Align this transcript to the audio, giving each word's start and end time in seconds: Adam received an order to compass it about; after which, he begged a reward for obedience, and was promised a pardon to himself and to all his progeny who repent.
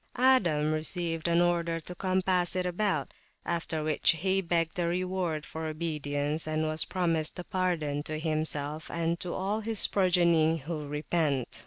Adam 0.15 0.71
received 0.71 1.27
an 1.27 1.41
order 1.41 1.79
to 1.79 1.93
compass 1.93 2.55
it 2.55 2.65
about; 2.65 3.13
after 3.45 3.83
which, 3.83 4.13
he 4.13 4.41
begged 4.41 4.79
a 4.79 4.87
reward 4.87 5.45
for 5.45 5.67
obedience, 5.67 6.47
and 6.47 6.63
was 6.63 6.85
promised 6.85 7.37
a 7.37 7.43
pardon 7.43 8.01
to 8.01 8.17
himself 8.17 8.89
and 8.89 9.19
to 9.19 9.31
all 9.31 9.59
his 9.61 9.85
progeny 9.85 10.57
who 10.57 10.87
repent. 10.87 11.59